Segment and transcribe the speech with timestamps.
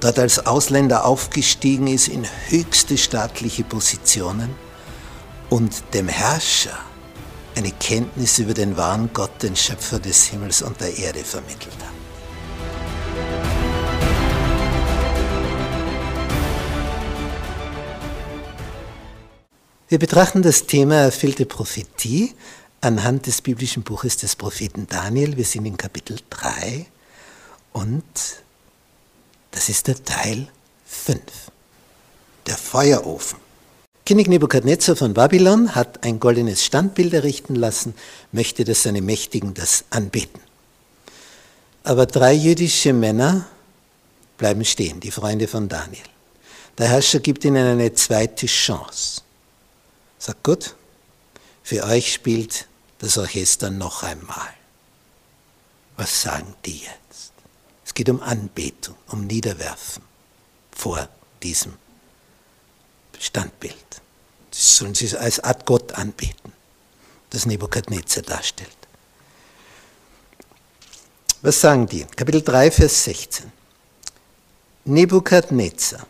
[0.00, 4.54] dort als Ausländer aufgestiegen ist in höchste staatliche Positionen
[5.50, 6.78] und dem Herrscher
[7.56, 11.98] eine Kenntnis über den wahren Gott, den Schöpfer des Himmels und der Erde vermittelt hat.
[19.88, 22.34] Wir betrachten das Thema erfüllte Prophetie
[22.82, 25.36] anhand des biblischen Buches des Propheten Daniel.
[25.36, 26.86] Wir sind in Kapitel 3
[27.72, 28.04] und
[29.50, 30.48] das ist der Teil
[30.86, 31.20] 5,
[32.46, 33.38] der Feuerofen.
[34.06, 37.94] König Nebukadnezar von Babylon hat ein goldenes Standbild errichten lassen,
[38.32, 40.40] möchte, dass seine Mächtigen das anbeten.
[41.84, 43.46] Aber drei jüdische Männer
[44.38, 46.04] bleiben stehen, die Freunde von Daniel.
[46.78, 49.22] Der Herrscher gibt ihnen eine zweite Chance.
[50.18, 50.74] Sagt gut,
[51.62, 52.66] für euch spielt
[53.00, 54.54] das Orchester noch einmal.
[55.96, 57.32] Was sagen die jetzt?
[57.98, 60.04] Es geht um Anbetung, um Niederwerfen
[60.70, 61.08] vor
[61.42, 61.74] diesem
[63.18, 63.74] Standbild.
[64.52, 66.52] Das sollen sie als Art Gott anbeten,
[67.30, 68.70] das Nebukadnezar darstellt.
[71.42, 72.04] Was sagen die?
[72.04, 73.50] Kapitel 3, Vers 16.
[74.84, 76.06] Nebukadnezar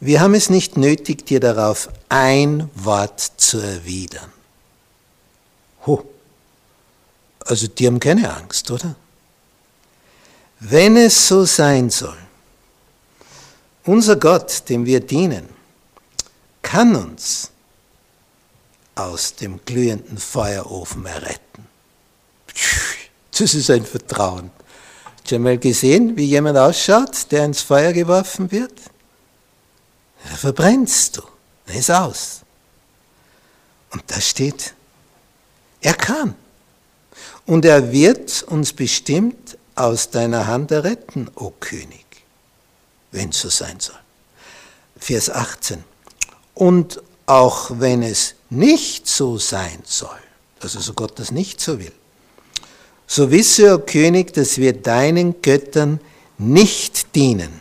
[0.00, 4.30] wir haben es nicht nötig, dir darauf ein Wort zu erwidern.
[5.86, 6.04] Ho.
[7.40, 8.96] Also die haben keine Angst, oder?
[10.60, 12.16] Wenn es so sein soll,
[13.84, 15.48] unser Gott, dem wir dienen,
[16.62, 17.50] kann uns
[18.94, 21.66] aus dem glühenden Feuerofen erretten.
[23.36, 24.50] Das ist ein Vertrauen.
[25.24, 28.72] Hast du mal gesehen, wie jemand ausschaut, der ins Feuer geworfen wird?
[30.24, 31.22] Da verbrennst du.
[31.66, 32.40] Dann ist aus.
[33.90, 34.74] Und da steht,
[35.80, 36.34] er kann.
[37.46, 42.04] Und er wird uns bestimmt aus deiner Hand erretten, o König,
[43.10, 43.98] wenn es so sein soll.
[44.96, 45.82] Vers 18.
[46.54, 50.10] Und auch wenn es nicht so sein soll,
[50.60, 51.92] also Gott das nicht so will,
[53.06, 56.00] so wisse, o König, dass wir deinen Göttern
[56.38, 57.60] nicht dienen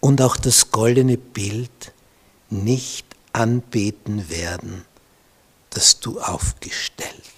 [0.00, 1.92] und auch das goldene Bild
[2.50, 4.84] nicht anbeten werden,
[5.70, 7.31] das du aufgestellt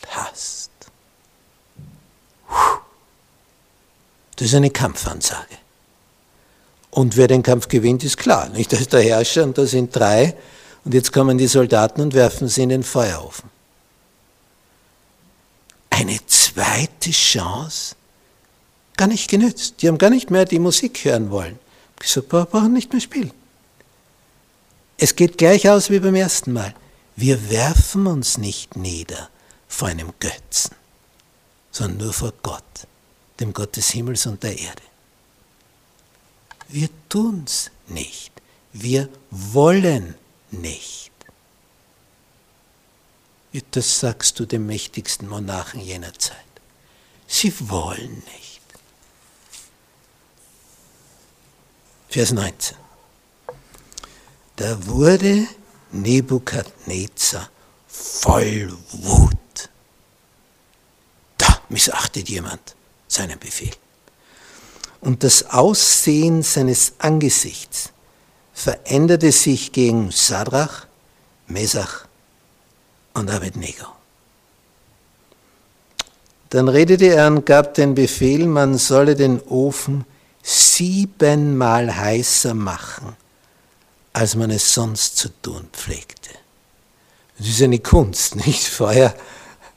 [4.44, 5.56] Das ist eine Kampfansage.
[6.90, 8.50] Und wer den Kampf gewinnt, ist klar.
[8.50, 8.74] Nicht?
[8.74, 10.36] Da ist der Herrscher und da sind drei
[10.84, 13.48] und jetzt kommen die Soldaten und werfen sie in den Feuerofen.
[15.88, 17.94] Eine zweite Chance?
[18.98, 19.76] Gar nicht genützt.
[19.80, 21.58] Die haben gar nicht mehr die Musik hören wollen.
[22.02, 23.32] Ich wir brauchen nicht mehr spielen.
[24.98, 26.74] Es geht gleich aus wie beim ersten Mal.
[27.16, 29.30] Wir werfen uns nicht nieder
[29.68, 30.76] vor einem Götzen,
[31.70, 32.62] sondern nur vor Gott,
[33.40, 34.82] dem Gott des Himmels und der Erde.
[36.68, 38.32] Wir tun's nicht.
[38.72, 40.14] Wir wollen
[40.50, 41.12] nicht.
[43.70, 46.36] Das sagst du dem mächtigsten Monarchen jener Zeit.
[47.26, 48.60] Sie wollen nicht.
[52.08, 52.76] Vers 19.
[54.56, 55.46] Da wurde
[55.92, 57.50] Nebukadnezar
[57.88, 59.68] voll Wut.
[61.38, 62.74] Da missachtet jemand
[63.08, 63.72] seinen Befehl.
[65.00, 67.90] Und das Aussehen seines Angesichts
[68.54, 70.86] veränderte sich gegen Sadrach,
[71.46, 72.06] Mesach
[73.12, 73.86] und Abednego.
[76.50, 80.04] Dann redete er und gab den Befehl, man solle den Ofen
[80.42, 83.16] siebenmal heißer machen,
[84.12, 86.30] als man es sonst zu tun pflegte.
[87.38, 88.64] Das ist eine Kunst, nicht?
[88.64, 89.14] Feuer,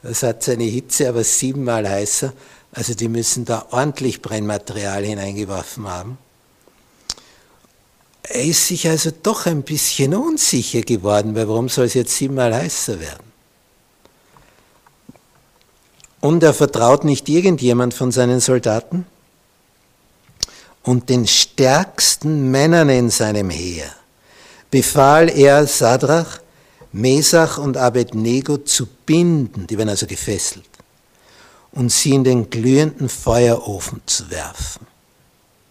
[0.04, 2.32] das hat seine Hitze, aber siebenmal heißer.
[2.78, 6.20] Also die müssen da ordentlich Brennmaterial hineingeworfen haben.
[8.22, 12.54] Er ist sich also doch ein bisschen unsicher geworden, weil warum soll es jetzt siebenmal
[12.54, 13.32] heißer werden?
[16.20, 19.08] Und er vertraut nicht irgendjemand von seinen Soldaten,
[20.84, 23.92] und den stärksten Männern in seinem Heer
[24.70, 26.42] befahl er Sadrach,
[26.92, 30.77] Mesach und Abednego zu binden, die werden also gefesselt,
[31.72, 34.88] und sie in den glühenden Feuerofen zu werfen.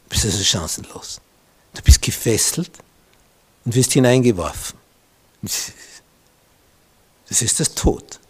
[0.09, 1.21] Das ist also chancenlos.
[1.75, 2.71] Du bist gefesselt
[3.65, 4.79] und wirst hineingeworfen.
[5.43, 8.21] Das ist das Tod.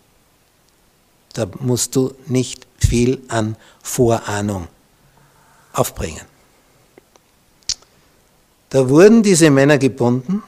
[1.35, 4.69] Da musst du nicht viel an Vorahnung
[5.73, 6.25] aufbringen.
[8.71, 10.43] Da wurden diese Männer gebunden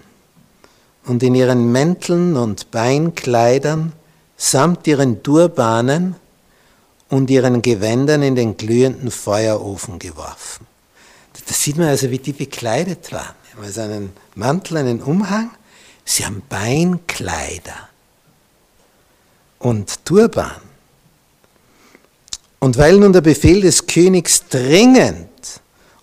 [1.05, 3.93] und in ihren Mänteln und Beinkleidern
[4.37, 6.17] samt ihren Turbanen
[7.11, 10.67] und ihren Gewändern in den glühenden Feuerofen geworfen.
[11.47, 13.35] Da sieht man also, wie die bekleidet waren.
[13.45, 15.51] Sie haben also einen Mantel, einen Umhang,
[16.05, 17.89] sie haben Beinkleider
[19.59, 20.51] und Turban.
[22.59, 25.29] Und weil nun der Befehl des Königs dringend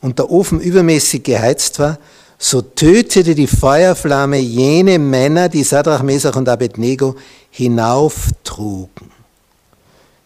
[0.01, 1.99] und der Ofen übermäßig geheizt war,
[2.37, 7.15] so tötete die Feuerflamme jene Männer, die Sadrach, Mesach und Abednego
[7.49, 9.14] hinauftrugen.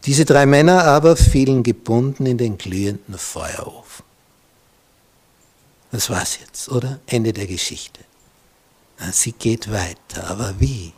[0.05, 4.05] Diese drei Männer aber fielen gebunden in den glühenden Feuerofen.
[5.91, 6.99] Das war's jetzt, oder?
[7.07, 8.01] Ende der Geschichte.
[9.11, 10.93] Sie geht weiter, aber wie?